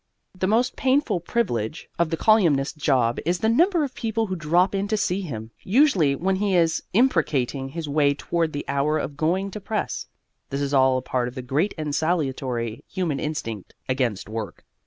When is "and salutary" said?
11.77-12.83